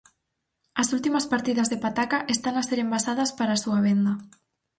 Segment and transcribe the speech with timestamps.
[0.81, 4.13] As últimas partidas de pataca están a ser envasadas para a súa venda.